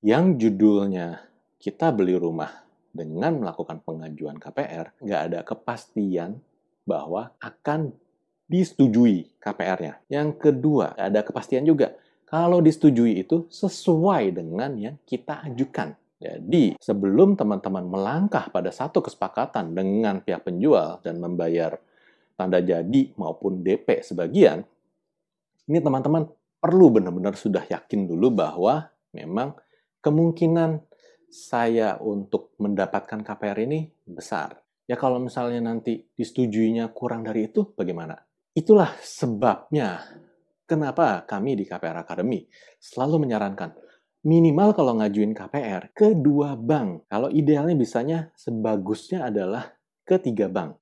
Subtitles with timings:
[0.00, 1.28] yang judulnya
[1.60, 6.40] kita beli rumah dengan melakukan pengajuan KPR, nggak ada kepastian
[6.88, 7.92] bahwa akan
[8.50, 10.02] disetujui KPR-nya.
[10.10, 11.94] Yang kedua, nggak ada kepastian juga
[12.26, 15.94] kalau disetujui itu sesuai dengan yang kita ajukan.
[16.20, 21.80] Jadi, sebelum teman-teman melangkah pada satu kesepakatan dengan pihak penjual dan membayar
[22.36, 24.60] tanda jadi maupun DP sebagian,
[25.64, 26.28] ini teman-teman
[26.60, 29.56] perlu benar-benar sudah yakin dulu bahwa memang
[30.00, 30.84] kemungkinan
[31.30, 34.58] saya untuk mendapatkan KPR ini besar.
[34.90, 38.18] Ya kalau misalnya nanti disetujuinya kurang dari itu, bagaimana?
[38.50, 40.02] Itulah sebabnya
[40.66, 42.42] kenapa kami di KPR Academy
[42.82, 43.70] selalu menyarankan
[44.26, 47.06] minimal kalau ngajuin KPR ke dua bank.
[47.06, 49.70] Kalau idealnya bisanya sebagusnya adalah
[50.02, 50.74] ke tiga bank.